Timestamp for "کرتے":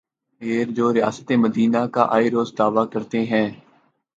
2.93-3.19